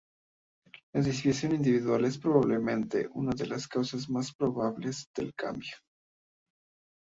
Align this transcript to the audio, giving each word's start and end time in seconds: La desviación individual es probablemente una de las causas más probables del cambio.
La 0.95 1.01
desviación 1.03 1.51
individual 1.53 2.05
es 2.05 2.17
probablemente 2.17 3.07
una 3.13 3.33
de 3.35 3.45
las 3.45 3.67
causas 3.67 4.09
más 4.09 4.33
probables 4.33 5.11
del 5.15 5.31
cambio. 5.35 5.75